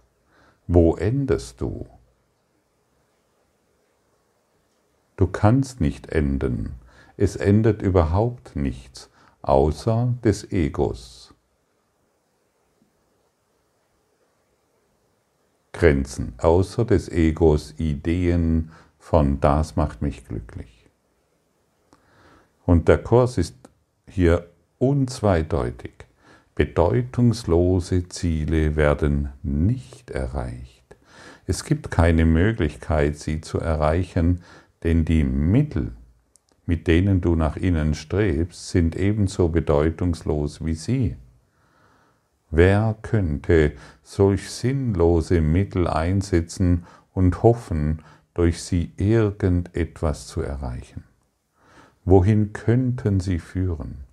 Wo 0.66 0.96
endest 0.96 1.60
du? 1.60 1.86
Du 5.14 5.28
kannst 5.28 5.80
nicht 5.80 6.08
enden. 6.08 6.74
Es 7.16 7.36
endet 7.36 7.82
überhaupt 7.82 8.56
nichts, 8.56 9.10
außer 9.44 10.14
des 10.24 10.50
Egos. 10.52 11.34
Grenzen, 15.72 16.34
außer 16.38 16.84
des 16.84 17.10
Egos 17.10 17.74
Ideen 17.78 18.70
von 18.98 19.40
das 19.40 19.76
macht 19.76 20.00
mich 20.00 20.26
glücklich. 20.26 20.88
Und 22.64 22.88
der 22.88 22.98
Kurs 22.98 23.36
ist 23.36 23.56
hier 24.08 24.48
unzweideutig. 24.78 25.92
Bedeutungslose 26.54 28.08
Ziele 28.08 28.76
werden 28.76 29.30
nicht 29.42 30.10
erreicht. 30.10 30.84
Es 31.46 31.64
gibt 31.64 31.90
keine 31.90 32.24
Möglichkeit, 32.24 33.18
sie 33.18 33.42
zu 33.42 33.58
erreichen, 33.58 34.42
denn 34.84 35.04
die 35.04 35.24
Mittel, 35.24 35.92
mit 36.66 36.86
denen 36.86 37.20
du 37.20 37.36
nach 37.36 37.56
innen 37.56 37.94
strebst, 37.94 38.70
sind 38.70 38.96
ebenso 38.96 39.48
bedeutungslos 39.48 40.64
wie 40.64 40.74
sie. 40.74 41.16
Wer 42.50 42.96
könnte 43.02 43.72
solch 44.02 44.48
sinnlose 44.50 45.40
Mittel 45.40 45.88
einsetzen 45.88 46.86
und 47.12 47.42
hoffen, 47.42 48.02
durch 48.34 48.62
sie 48.62 48.92
irgendetwas 48.96 50.26
zu 50.26 50.40
erreichen? 50.40 51.04
Wohin 52.04 52.52
könnten 52.52 53.20
sie 53.20 53.38
führen? 53.38 54.04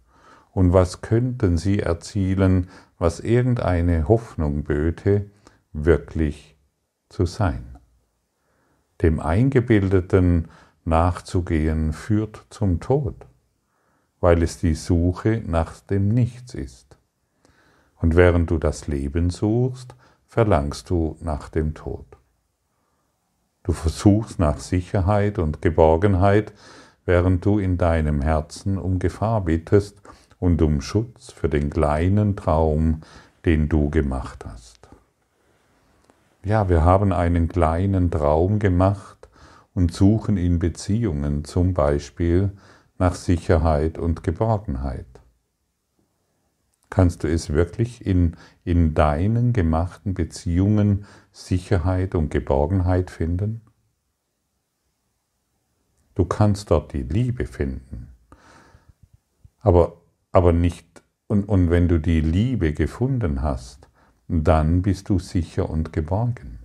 Und 0.51 0.73
was 0.73 1.01
könnten 1.01 1.57
sie 1.57 1.79
erzielen, 1.79 2.69
was 2.97 3.19
irgendeine 3.19 4.07
Hoffnung 4.07 4.63
böte, 4.63 5.29
wirklich 5.73 6.55
zu 7.09 7.25
sein? 7.25 7.77
Dem 9.01 9.19
Eingebildeten 9.19 10.49
nachzugehen 10.85 11.93
führt 11.93 12.45
zum 12.49 12.79
Tod, 12.79 13.15
weil 14.19 14.43
es 14.43 14.59
die 14.59 14.75
Suche 14.75 15.41
nach 15.45 15.79
dem 15.79 16.09
Nichts 16.09 16.53
ist. 16.53 16.97
Und 17.97 18.15
während 18.15 18.49
du 18.49 18.57
das 18.57 18.87
Leben 18.87 19.29
suchst, 19.29 19.95
verlangst 20.27 20.89
du 20.89 21.17
nach 21.21 21.49
dem 21.49 21.73
Tod. 21.73 22.05
Du 23.63 23.73
versuchst 23.73 24.39
nach 24.39 24.57
Sicherheit 24.57 25.37
und 25.37 25.61
Geborgenheit, 25.61 26.51
während 27.05 27.45
du 27.45 27.59
in 27.59 27.77
deinem 27.77 28.21
Herzen 28.21 28.77
um 28.77 28.97
Gefahr 28.97 29.41
bittest 29.41 30.01
und 30.39 30.61
um 30.61 30.81
Schutz 30.81 31.31
für 31.31 31.49
den 31.49 31.69
kleinen 31.69 32.35
Traum, 32.35 33.01
den 33.45 33.69
du 33.69 33.89
gemacht 33.89 34.45
hast. 34.45 34.89
ja, 36.43 36.69
wir 36.69 36.83
haben 36.83 37.13
einen 37.13 37.47
kleinen 37.47 38.09
Traum 38.09 38.57
gemacht 38.57 39.20
und 39.73 39.93
suchen 39.93 40.37
in 40.37 40.59
Beziehungen 40.59 41.45
zum 41.45 41.73
Beispiel 41.73 42.51
nach 42.97 43.15
Sicherheit 43.15 43.97
und 43.97 44.23
Geborgenheit. 44.23 45.05
Kannst 46.89 47.23
du 47.23 47.29
es 47.29 47.51
wirklich 47.51 48.05
in, 48.05 48.35
in 48.65 48.93
deinen 48.93 49.53
gemachten 49.53 50.13
Beziehungen 50.13 51.05
Sicherheit 51.31 52.15
und 52.15 52.29
Geborgenheit 52.29 53.09
finden? 53.09 53.61
Du 56.15 56.25
kannst 56.25 56.69
dort 56.69 56.91
die 56.91 57.03
Liebe 57.03 57.45
finden. 57.45 58.09
Aber, 59.59 60.01
aber 60.33 60.51
nicht, 60.51 61.01
und, 61.27 61.45
und 61.45 61.69
wenn 61.69 61.87
du 61.87 61.97
die 61.97 62.19
Liebe 62.19 62.73
gefunden 62.73 63.41
hast, 63.41 63.87
dann 64.27 64.81
bist 64.81 65.07
du 65.07 65.17
sicher 65.17 65.69
und 65.69 65.93
geborgen. 65.93 66.60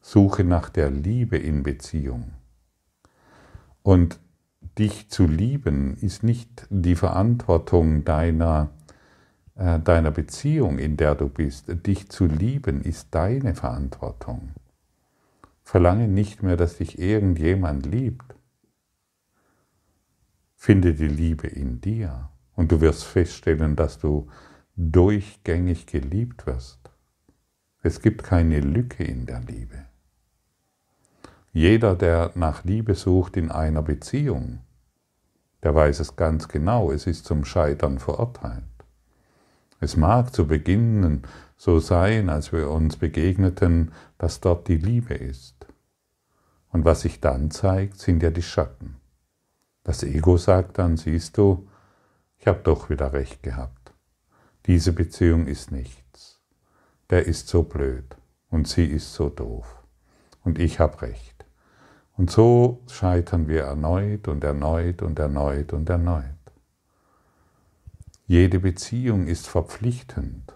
Suche 0.00 0.44
nach 0.44 0.70
der 0.70 0.90
Liebe 0.90 1.36
in 1.36 1.62
Beziehung. 1.62 2.32
Und 3.82 4.18
dich 4.78 5.08
zu 5.08 5.26
lieben 5.26 5.96
ist 5.96 6.22
nicht 6.22 6.66
die 6.70 6.94
Verantwortung 6.94 8.04
deiner, 8.04 8.70
äh, 9.56 9.78
deiner 9.78 10.10
Beziehung, 10.10 10.78
in 10.78 10.96
der 10.96 11.14
du 11.14 11.28
bist. 11.28 11.66
Dich 11.86 12.08
zu 12.08 12.26
lieben 12.26 12.82
ist 12.82 13.14
deine 13.14 13.54
Verantwortung. 13.54 14.52
Verlange 15.62 16.08
nicht 16.08 16.42
mehr, 16.42 16.56
dass 16.56 16.78
dich 16.78 16.98
irgendjemand 16.98 17.86
liebt. 17.86 18.34
Finde 20.56 20.94
die 20.94 21.08
Liebe 21.08 21.46
in 21.46 21.80
dir 21.80 22.30
und 22.54 22.72
du 22.72 22.80
wirst 22.80 23.04
feststellen, 23.04 23.76
dass 23.76 23.98
du 23.98 24.28
durchgängig 24.76 25.86
geliebt 25.86 26.46
wirst. 26.46 26.90
Es 27.82 28.02
gibt 28.02 28.24
keine 28.24 28.60
Lücke 28.60 29.04
in 29.04 29.26
der 29.26 29.40
Liebe. 29.40 29.89
Jeder, 31.52 31.96
der 31.96 32.30
nach 32.36 32.62
Liebe 32.64 32.94
sucht 32.94 33.36
in 33.36 33.50
einer 33.50 33.82
Beziehung, 33.82 34.60
der 35.62 35.74
weiß 35.74 36.00
es 36.00 36.14
ganz 36.16 36.46
genau, 36.46 36.92
es 36.92 37.06
ist 37.06 37.24
zum 37.24 37.44
Scheitern 37.44 37.98
verurteilt. 37.98 38.64
Es 39.80 39.96
mag 39.96 40.32
zu 40.32 40.46
Beginn 40.46 41.22
so 41.56 41.80
sein, 41.80 42.28
als 42.28 42.52
wir 42.52 42.70
uns 42.70 42.96
begegneten, 42.96 43.92
dass 44.16 44.40
dort 44.40 44.68
die 44.68 44.76
Liebe 44.76 45.14
ist. 45.14 45.66
Und 46.70 46.84
was 46.84 47.00
sich 47.00 47.20
dann 47.20 47.50
zeigt, 47.50 47.98
sind 47.98 48.22
ja 48.22 48.30
die 48.30 48.42
Schatten. 48.42 48.96
Das 49.82 50.02
Ego 50.02 50.36
sagt 50.36 50.78
dann, 50.78 50.96
siehst 50.96 51.36
du, 51.36 51.68
ich 52.38 52.46
habe 52.46 52.60
doch 52.62 52.90
wieder 52.90 53.12
recht 53.12 53.42
gehabt. 53.42 53.92
Diese 54.66 54.92
Beziehung 54.92 55.46
ist 55.46 55.72
nichts. 55.72 56.40
Der 57.10 57.26
ist 57.26 57.48
so 57.48 57.64
blöd 57.64 58.16
und 58.50 58.68
sie 58.68 58.86
ist 58.86 59.14
so 59.14 59.30
doof. 59.30 59.82
Und 60.44 60.58
ich 60.58 60.78
habe 60.78 61.02
recht. 61.02 61.39
Und 62.20 62.30
so 62.30 62.82
scheitern 62.86 63.48
wir 63.48 63.62
erneut 63.62 64.28
und 64.28 64.44
erneut 64.44 65.00
und 65.00 65.18
erneut 65.18 65.72
und 65.72 65.88
erneut. 65.88 66.24
Jede 68.26 68.60
Beziehung 68.60 69.26
ist 69.26 69.48
verpflichtend. 69.48 70.52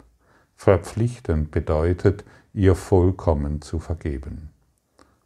Verpflichtend 0.56 1.52
bedeutet, 1.52 2.23
ihr 2.52 2.75
vollkommen 2.75 3.62
zu 3.62 3.78
vergeben 3.78 4.50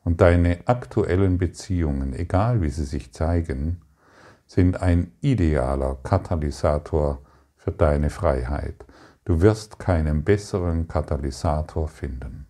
und 0.05 0.21
deine 0.21 0.61
aktuellen 0.67 1.39
Beziehungen, 1.39 2.13
egal 2.13 2.63
wie 2.63 2.71
sie 2.71 2.85
sich 2.85 3.13
zeigen, 3.13 3.83
sind 4.47 4.81
ein 4.81 5.11
idealer 5.21 5.97
Katalysator 6.05 7.21
für 7.57 7.73
deine 7.73 8.11
Freiheit. 8.11 8.87
Du 9.25 9.41
wirst 9.41 9.81
keinen 9.81 10.23
besseren 10.23 10.87
Katalysator 10.87 11.89
finden. 11.89 12.48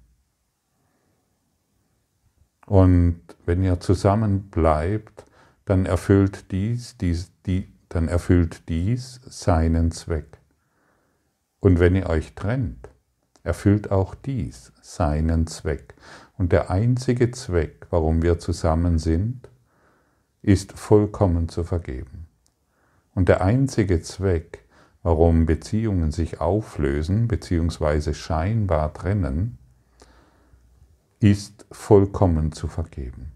Und 2.68 3.22
wenn 3.46 3.62
ihr 3.62 3.80
zusammen 3.80 4.50
bleibt, 4.50 5.25
dann 5.64 5.87
erfüllt 5.87 6.52
dies, 6.52 6.98
dies, 6.98 7.32
die, 7.46 7.72
dann 7.88 8.08
erfüllt 8.08 8.68
dies 8.68 9.22
seinen 9.25 9.90
Zweck. 9.90 10.37
Und 11.61 11.81
wenn 11.81 11.96
ihr 11.96 12.11
euch 12.11 12.35
trennt, 12.35 12.90
erfüllt 13.42 13.90
auch 13.90 14.14
dies 14.14 14.74
seinen 14.83 15.46
Zweck. 15.46 15.94
Und 16.37 16.52
der 16.52 16.70
einzige 16.70 17.31
Zweck, 17.31 17.87
warum 17.88 18.20
wir 18.20 18.38
zusammen 18.38 18.98
sind, 18.98 19.48
ist 20.42 20.72
vollkommen 20.72 21.48
zu 21.48 21.64
vergeben. 21.64 22.26
Und 23.14 23.31
der 23.31 23.40
einzige 23.40 24.02
Zweck, 24.02 24.66
warum 25.02 25.46
Beziehungen 25.46 26.12
sich 26.12 26.42
auflösen 26.42 27.28
bzw. 27.28 28.12
scheinbar 28.12 28.92
trennen, 28.92 29.57
ist 31.20 31.66
vollkommen 31.72 32.52
zu 32.52 32.68
vergeben. 32.68 33.33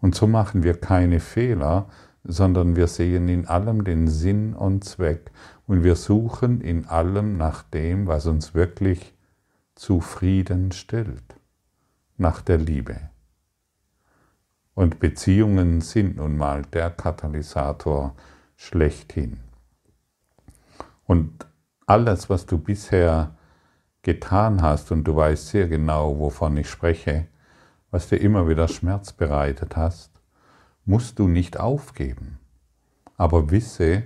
Und 0.00 0.14
so 0.14 0.26
machen 0.26 0.62
wir 0.62 0.74
keine 0.74 1.20
Fehler, 1.20 1.88
sondern 2.24 2.76
wir 2.76 2.86
sehen 2.86 3.28
in 3.28 3.46
allem 3.46 3.84
den 3.84 4.08
Sinn 4.08 4.54
und 4.54 4.84
Zweck 4.84 5.30
und 5.66 5.84
wir 5.84 5.96
suchen 5.96 6.60
in 6.60 6.86
allem 6.86 7.36
nach 7.36 7.62
dem, 7.62 8.06
was 8.06 8.26
uns 8.26 8.54
wirklich 8.54 9.14
zufrieden 9.74 10.72
stellt 10.72 11.36
nach 12.16 12.42
der 12.42 12.58
Liebe. 12.58 13.10
Und 14.74 15.00
Beziehungen 15.00 15.80
sind 15.80 16.16
nun 16.16 16.36
mal 16.36 16.62
der 16.62 16.90
Katalysator 16.90 18.14
schlechthin. 18.56 19.40
Und 21.04 21.46
alles, 21.86 22.30
was 22.30 22.46
du 22.46 22.58
bisher 22.58 23.36
getan 24.02 24.62
hast, 24.62 24.92
und 24.92 25.04
du 25.04 25.16
weißt 25.16 25.48
sehr 25.48 25.68
genau, 25.68 26.18
wovon 26.18 26.56
ich 26.56 26.68
spreche, 26.68 27.26
was 27.90 28.08
dir 28.08 28.16
immer 28.16 28.48
wieder 28.48 28.68
Schmerz 28.68 29.12
bereitet 29.12 29.76
hast, 29.76 30.10
musst 30.84 31.18
du 31.18 31.28
nicht 31.28 31.58
aufgeben. 31.58 32.38
Aber 33.16 33.50
wisse, 33.50 34.04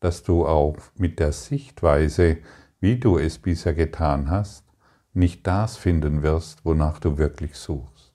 dass 0.00 0.22
du 0.22 0.46
auch 0.46 0.76
mit 0.96 1.18
der 1.18 1.32
Sichtweise, 1.32 2.38
wie 2.80 2.98
du 2.98 3.18
es 3.18 3.38
bisher 3.38 3.74
getan 3.74 4.30
hast, 4.30 4.64
nicht 5.12 5.46
das 5.46 5.76
finden 5.76 6.22
wirst, 6.22 6.64
wonach 6.64 6.98
du 6.98 7.18
wirklich 7.18 7.56
suchst. 7.56 8.12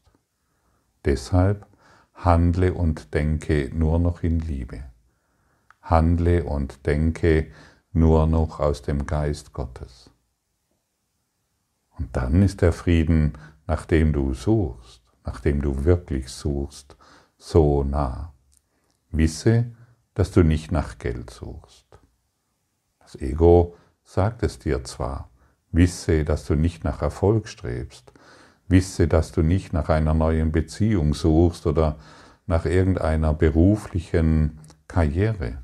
Deshalb 1.05 1.65
handle 2.13 2.73
und 2.73 3.13
denke 3.13 3.71
nur 3.73 3.99
noch 3.99 4.23
in 4.23 4.39
Liebe. 4.39 4.83
Handle 5.81 6.43
und 6.43 6.85
denke 6.85 7.47
nur 7.93 8.27
noch 8.27 8.59
aus 8.59 8.81
dem 8.81 9.05
Geist 9.05 9.53
Gottes. 9.53 10.11
Und 11.99 12.15
dann 12.15 12.41
ist 12.41 12.61
der 12.61 12.71
Frieden, 12.71 13.33
nach 13.67 13.85
dem 13.85 14.13
du 14.13 14.33
suchst, 14.33 15.03
nach 15.25 15.41
dem 15.41 15.61
du 15.61 15.83
wirklich 15.83 16.29
suchst, 16.29 16.95
so 17.37 17.83
nah. 17.83 18.33
Wisse, 19.11 19.71
dass 20.13 20.31
du 20.31 20.43
nicht 20.43 20.71
nach 20.71 20.97
Geld 20.97 21.29
suchst. 21.29 21.85
Das 22.99 23.15
Ego 23.15 23.75
sagt 24.03 24.43
es 24.43 24.59
dir 24.59 24.83
zwar, 24.83 25.29
Wisse, 25.71 26.23
dass 26.23 26.45
du 26.45 26.55
nicht 26.55 26.83
nach 26.83 27.01
Erfolg 27.01 27.47
strebst. 27.47 28.13
Wisse, 28.67 29.07
dass 29.07 29.31
du 29.31 29.41
nicht 29.41 29.73
nach 29.73 29.89
einer 29.89 30.13
neuen 30.13 30.51
Beziehung 30.51 31.13
suchst 31.13 31.67
oder 31.67 31.97
nach 32.45 32.65
irgendeiner 32.65 33.33
beruflichen 33.33 34.59
Karriere. 34.87 35.63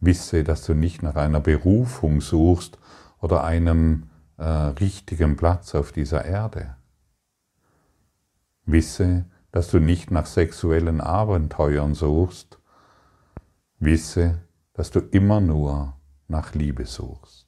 Wisse, 0.00 0.42
dass 0.42 0.64
du 0.64 0.74
nicht 0.74 1.02
nach 1.02 1.16
einer 1.16 1.40
Berufung 1.40 2.20
suchst 2.20 2.78
oder 3.20 3.44
einem 3.44 4.04
äh, 4.38 4.44
richtigen 4.44 5.36
Platz 5.36 5.74
auf 5.74 5.92
dieser 5.92 6.24
Erde. 6.24 6.76
Wisse, 8.64 9.26
dass 9.52 9.70
du 9.70 9.78
nicht 9.78 10.10
nach 10.10 10.26
sexuellen 10.26 11.00
Abenteuern 11.00 11.94
suchst. 11.94 12.58
Wisse, 13.78 14.42
dass 14.72 14.90
du 14.90 15.00
immer 15.00 15.40
nur 15.40 15.96
nach 16.28 16.54
Liebe 16.54 16.86
suchst. 16.86 17.46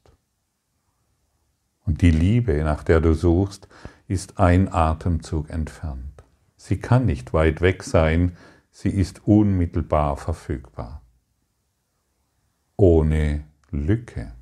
Und 1.85 2.03
die 2.03 2.11
Liebe, 2.11 2.63
nach 2.65 2.85
der 2.85 3.01
du 3.01 3.15
suchst, 3.15 3.69
ist 4.07 4.39
ein 4.39 4.73
Atemzug 4.73 5.51
entfernt. 5.51 6.25
Sie 6.57 6.79
kann 6.79 7.07
nicht 7.07 7.33
weit 7.33 7.61
weg 7.61 7.83
sein, 7.83 8.37
sie 8.71 8.91
ist 8.91 9.27
unmittelbar 9.27 10.17
verfügbar. 10.17 11.03
Ohne 12.77 13.45
Lücke. 13.71 14.33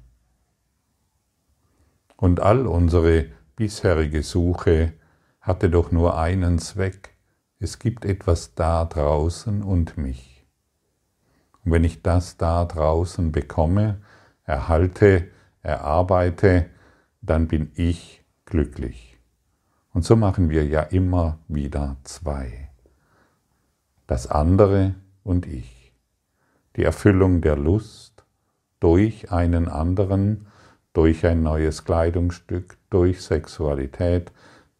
Und 2.20 2.40
all 2.40 2.66
unsere 2.66 3.26
bisherige 3.54 4.24
Suche 4.24 4.92
hatte 5.40 5.70
doch 5.70 5.92
nur 5.92 6.18
einen 6.18 6.58
Zweck. 6.58 7.14
Es 7.60 7.78
gibt 7.78 8.04
etwas 8.04 8.56
da 8.56 8.84
draußen 8.84 9.62
und 9.62 9.96
mich. 9.96 10.44
Und 11.64 11.70
wenn 11.70 11.84
ich 11.84 12.02
das 12.02 12.36
da 12.36 12.64
draußen 12.64 13.30
bekomme, 13.30 14.00
erhalte, 14.42 15.28
erarbeite, 15.62 16.66
dann 17.22 17.46
bin 17.46 17.70
ich 17.76 18.24
glücklich. 18.46 19.16
Und 19.92 20.04
so 20.04 20.16
machen 20.16 20.50
wir 20.50 20.66
ja 20.66 20.82
immer 20.82 21.38
wieder 21.46 21.98
zwei. 22.02 22.70
Das 24.08 24.26
andere 24.26 24.96
und 25.22 25.46
ich. 25.46 25.92
Die 26.74 26.82
Erfüllung 26.82 27.42
der 27.42 27.56
Lust 27.56 28.24
durch 28.80 29.30
einen 29.30 29.68
anderen, 29.68 30.48
durch 30.92 31.24
ein 31.26 31.42
neues 31.42 31.84
Kleidungsstück, 31.84 32.76
durch 32.90 33.22
Sexualität, 33.22 34.32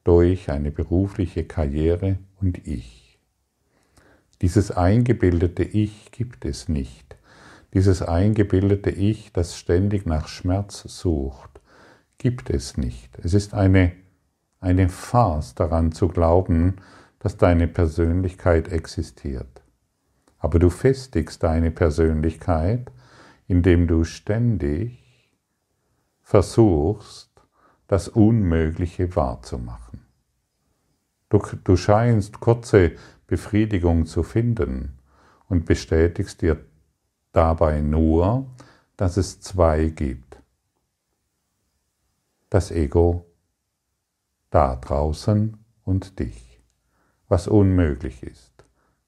durch 0.05 0.51
eine 0.51 0.71
berufliche 0.71 1.45
Karriere 1.45 2.19
und 2.41 2.67
Ich. 2.67 3.19
Dieses 4.41 4.71
eingebildete 4.71 5.65
Ich 5.65 6.11
gibt 6.13 6.45
es 6.45 6.69
nicht. 6.69 7.17
Dieses 7.75 8.03
eingebildete 8.03 8.91
Ich, 8.91 9.33
das 9.33 9.57
ständig 9.57 10.07
nach 10.07 10.29
Schmerz 10.29 10.83
sucht, 10.87 11.61
gibt 12.17 12.49
es 12.51 12.77
nicht. 12.77 13.19
Es 13.23 13.35
ist 13.35 13.53
eine, 13.53 13.93
eine 14.61 14.89
Farce 14.89 15.55
daran 15.55 15.93
zu 15.93 16.09
glauben, 16.09 16.77
dass 17.19 17.37
deine 17.37 17.69
Persönlichkeit 17.69 18.69
existiert. 18.73 19.63
Aber 20.39 20.59
du 20.59 20.71
festigst 20.71 21.43
deine 21.43 21.71
Persönlichkeit, 21.71 22.93
indem 23.49 23.87
du 23.89 24.05
ständig 24.05 25.08
versuchst, 26.29 27.31
das 27.87 28.07
Unmögliche 28.07 29.17
wahrzumachen. 29.17 30.05
Du, 31.31 31.41
du 31.65 31.75
scheinst 31.75 32.39
kurze 32.39 32.93
Befriedigung 33.27 34.05
zu 34.05 34.23
finden 34.23 34.99
und 35.49 35.65
bestätigst 35.65 36.43
dir 36.43 36.63
dabei 37.33 37.81
nur, 37.81 38.47
dass 38.99 39.17
es 39.17 39.41
zwei 39.41 39.87
gibt. 39.87 40.39
Das 42.51 42.73
Ego 42.73 43.25
da 44.51 44.77
draußen 44.77 45.57
und 45.85 46.19
dich, 46.19 46.61
was 47.29 47.49
unmöglich 47.49 48.23
ist. 48.23 48.67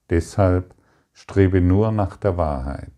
Deshalb 0.08 0.74
strebe 1.12 1.60
nur 1.60 1.92
nach 1.92 2.16
der 2.16 2.38
Wahrheit. 2.38 2.94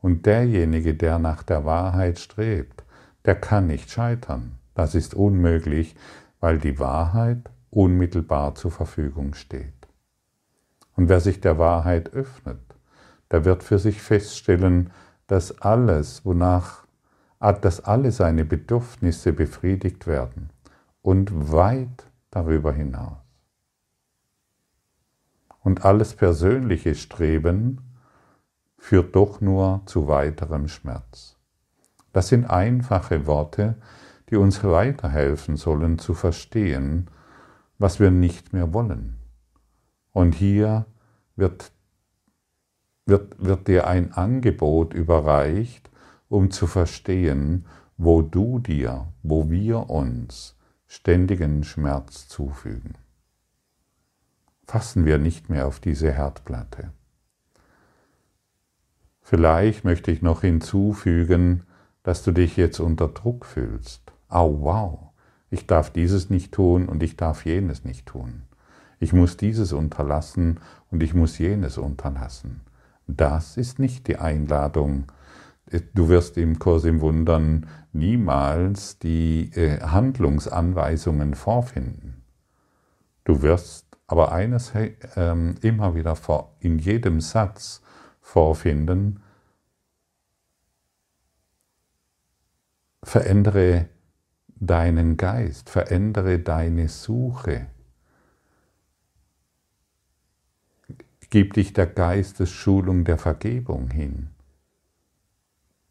Und 0.00 0.26
derjenige, 0.26 0.94
der 0.94 1.20
nach 1.20 1.44
der 1.44 1.64
Wahrheit 1.64 2.18
strebt, 2.18 2.82
der 3.24 3.34
kann 3.36 3.66
nicht 3.66 3.90
scheitern. 3.90 4.58
Das 4.74 4.94
ist 4.94 5.14
unmöglich, 5.14 5.94
weil 6.40 6.58
die 6.58 6.78
Wahrheit 6.78 7.50
unmittelbar 7.70 8.54
zur 8.54 8.70
Verfügung 8.70 9.34
steht. 9.34 9.72
Und 10.94 11.08
wer 11.08 11.20
sich 11.20 11.40
der 11.40 11.58
Wahrheit 11.58 12.12
öffnet, 12.12 12.60
der 13.30 13.44
wird 13.44 13.62
für 13.62 13.78
sich 13.78 14.02
feststellen, 14.02 14.90
dass 15.26 15.60
alles, 15.62 16.24
wonach, 16.24 16.84
dass 17.38 17.80
alle 17.80 18.12
seine 18.12 18.44
Bedürfnisse 18.44 19.32
befriedigt 19.32 20.06
werden 20.06 20.50
und 21.00 21.50
weit 21.50 22.06
darüber 22.30 22.72
hinaus. 22.72 23.16
Und 25.60 25.84
alles 25.84 26.14
persönliche 26.14 26.94
Streben 26.94 27.80
führt 28.76 29.14
doch 29.14 29.40
nur 29.40 29.82
zu 29.86 30.08
weiterem 30.08 30.68
Schmerz. 30.68 31.38
Das 32.12 32.28
sind 32.28 32.46
einfache 32.46 33.26
Worte, 33.26 33.76
die 34.30 34.36
uns 34.36 34.62
weiterhelfen 34.64 35.56
sollen 35.56 35.98
zu 35.98 36.14
verstehen, 36.14 37.08
was 37.78 38.00
wir 38.00 38.10
nicht 38.10 38.52
mehr 38.52 38.72
wollen. 38.72 39.18
Und 40.12 40.34
hier 40.34 40.86
wird, 41.36 41.72
wird, 43.06 43.44
wird 43.44 43.68
dir 43.68 43.86
ein 43.86 44.12
Angebot 44.12 44.94
überreicht, 44.94 45.90
um 46.28 46.50
zu 46.50 46.66
verstehen, 46.66 47.66
wo 47.96 48.22
du 48.22 48.58
dir, 48.58 49.12
wo 49.22 49.50
wir 49.50 49.90
uns 49.90 50.56
ständigen 50.86 51.64
Schmerz 51.64 52.28
zufügen. 52.28 52.94
Fassen 54.66 55.04
wir 55.04 55.18
nicht 55.18 55.50
mehr 55.50 55.66
auf 55.66 55.80
diese 55.80 56.12
Herdplatte. 56.12 56.92
Vielleicht 59.20 59.84
möchte 59.84 60.10
ich 60.10 60.22
noch 60.22 60.42
hinzufügen, 60.42 61.64
dass 62.02 62.22
du 62.22 62.32
dich 62.32 62.56
jetzt 62.56 62.80
unter 62.80 63.08
Druck 63.08 63.46
fühlst. 63.46 64.12
Oh 64.30 64.58
wow, 64.60 64.98
ich 65.50 65.66
darf 65.66 65.90
dieses 65.90 66.30
nicht 66.30 66.52
tun 66.52 66.88
und 66.88 67.02
ich 67.02 67.16
darf 67.16 67.44
jenes 67.44 67.84
nicht 67.84 68.06
tun. 68.06 68.42
Ich 68.98 69.12
muss 69.12 69.36
dieses 69.36 69.72
unterlassen 69.72 70.60
und 70.90 71.02
ich 71.02 71.12
muss 71.14 71.38
jenes 71.38 71.76
unterlassen. 71.78 72.60
Das 73.06 73.56
ist 73.56 73.78
nicht 73.78 74.06
die 74.06 74.16
Einladung. 74.16 75.10
Du 75.94 76.08
wirst 76.08 76.38
im 76.38 76.58
Kurs 76.58 76.84
im 76.84 77.00
Wundern 77.00 77.66
niemals 77.92 78.98
die 78.98 79.50
äh, 79.54 79.80
Handlungsanweisungen 79.80 81.34
vorfinden. 81.34 82.22
Du 83.24 83.42
wirst 83.42 83.86
aber 84.06 84.32
eines 84.32 84.74
äh, 84.74 84.92
immer 85.62 85.94
wieder 85.94 86.16
in 86.60 86.78
jedem 86.78 87.20
Satz 87.20 87.82
vorfinden, 88.20 89.20
verändere 93.02 93.88
deinen 94.56 95.16
Geist, 95.16 95.70
verändere 95.70 96.38
deine 96.38 96.88
Suche. 96.88 97.66
Gib 101.30 101.54
dich 101.54 101.72
der 101.72 101.86
Geistesschulung 101.86 103.04
der 103.04 103.18
Vergebung 103.18 103.90
hin. 103.90 104.28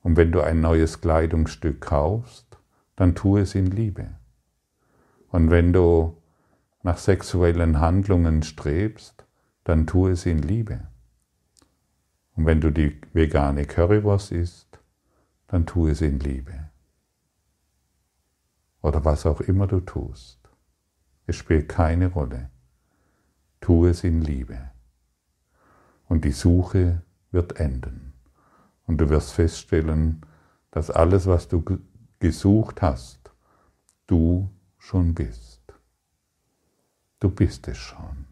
Und 0.04 0.16
wenn 0.16 0.32
du 0.32 0.42
ein 0.42 0.62
neues 0.62 1.02
Kleidungsstück 1.02 1.82
kaufst, 1.82 2.58
dann 2.96 3.16
tu 3.16 3.38
es 3.38 3.56
in 3.56 3.68
Liebe. 3.68 4.10
Und 5.30 5.50
wenn 5.50 5.74
du 5.74 6.18
nach 6.84 6.98
sexuellen 6.98 7.80
Handlungen 7.80 8.44
strebst, 8.44 9.26
dann 9.64 9.86
tu 9.86 10.08
es 10.08 10.26
in 10.26 10.40
Liebe. 10.40 10.88
Und 12.36 12.46
wenn 12.46 12.62
du 12.62 12.72
die 12.72 13.00
vegane 13.14 13.66
Currywurst 13.66 14.32
isst, 14.32 14.80
dann 15.48 15.66
tu 15.66 15.88
es 15.88 16.02
in 16.02 16.20
Liebe. 16.20 16.71
Oder 18.82 19.06
was 19.06 19.26
auch 19.26 19.42
immer 19.42 19.68
du 19.68 19.80
tust. 19.80 20.40
Es 21.28 21.36
spielt 21.36 21.70
keine 21.70 22.08
Rolle. 22.08 22.50
Tu 23.60 23.86
es 23.86 24.04
in 24.04 24.22
Liebe. 24.22 24.72
Und 26.08 26.26
die 26.26 26.32
Suche 26.32 27.04
wird 27.32 27.60
enden. 27.60 28.14
Und 28.88 28.98
du 28.98 29.10
wirst 29.10 29.34
feststellen, 29.34 30.26
dass 30.72 30.90
alles, 30.90 31.28
was 31.28 31.48
du 31.48 31.64
gesucht 32.20 32.82
hast, 32.82 33.32
du 34.08 34.50
schon 34.78 35.14
bist. 35.14 35.62
Du 37.20 37.30
bist 37.30 37.68
es 37.68 37.78
schon. 37.78 38.31